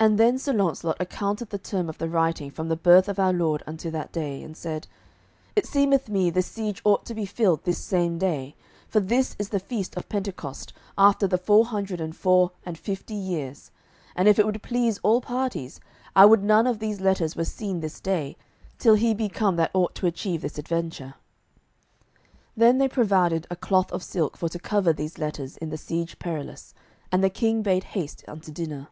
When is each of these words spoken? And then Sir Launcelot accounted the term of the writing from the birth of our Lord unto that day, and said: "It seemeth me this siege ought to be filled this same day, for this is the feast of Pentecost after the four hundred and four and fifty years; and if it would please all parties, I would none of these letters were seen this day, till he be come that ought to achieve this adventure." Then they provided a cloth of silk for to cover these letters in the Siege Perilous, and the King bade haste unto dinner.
And 0.00 0.16
then 0.16 0.38
Sir 0.38 0.52
Launcelot 0.52 0.96
accounted 1.00 1.50
the 1.50 1.58
term 1.58 1.88
of 1.88 1.98
the 1.98 2.08
writing 2.08 2.52
from 2.52 2.68
the 2.68 2.76
birth 2.76 3.08
of 3.08 3.18
our 3.18 3.32
Lord 3.32 3.64
unto 3.66 3.90
that 3.90 4.12
day, 4.12 4.44
and 4.44 4.56
said: 4.56 4.86
"It 5.56 5.66
seemeth 5.66 6.08
me 6.08 6.30
this 6.30 6.46
siege 6.46 6.80
ought 6.84 7.04
to 7.06 7.16
be 7.16 7.26
filled 7.26 7.64
this 7.64 7.78
same 7.78 8.16
day, 8.16 8.54
for 8.88 9.00
this 9.00 9.34
is 9.40 9.48
the 9.48 9.58
feast 9.58 9.96
of 9.96 10.08
Pentecost 10.08 10.72
after 10.96 11.26
the 11.26 11.36
four 11.36 11.64
hundred 11.64 12.00
and 12.00 12.14
four 12.14 12.52
and 12.64 12.78
fifty 12.78 13.12
years; 13.16 13.72
and 14.14 14.28
if 14.28 14.38
it 14.38 14.46
would 14.46 14.62
please 14.62 15.00
all 15.02 15.20
parties, 15.20 15.80
I 16.14 16.26
would 16.26 16.44
none 16.44 16.68
of 16.68 16.78
these 16.78 17.00
letters 17.00 17.34
were 17.34 17.42
seen 17.44 17.80
this 17.80 17.98
day, 17.98 18.36
till 18.78 18.94
he 18.94 19.12
be 19.14 19.28
come 19.28 19.56
that 19.56 19.72
ought 19.74 19.96
to 19.96 20.06
achieve 20.06 20.42
this 20.42 20.58
adventure." 20.58 21.14
Then 22.56 22.78
they 22.78 22.86
provided 22.88 23.48
a 23.50 23.56
cloth 23.56 23.90
of 23.90 24.04
silk 24.04 24.36
for 24.36 24.48
to 24.48 24.60
cover 24.60 24.92
these 24.92 25.18
letters 25.18 25.56
in 25.56 25.70
the 25.70 25.76
Siege 25.76 26.20
Perilous, 26.20 26.72
and 27.10 27.20
the 27.22 27.28
King 27.30 27.62
bade 27.62 27.82
haste 27.98 28.22
unto 28.28 28.52
dinner. 28.52 28.86